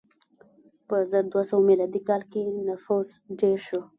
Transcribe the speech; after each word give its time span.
په 0.87 0.95
زر 1.11 1.23
دوه 1.31 1.43
سوه 1.49 1.61
میلادي 1.69 2.01
کال 2.07 2.21
کې 2.31 2.41
نفوس 2.67 3.09
ډېر 3.39 3.57
شو. 3.67 3.81